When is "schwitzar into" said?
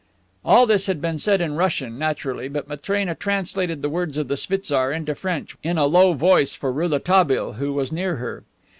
4.35-5.13